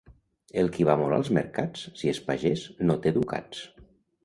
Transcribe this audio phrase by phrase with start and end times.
[0.61, 3.65] El qui va molt als mercats, si és pagès, no té ducats.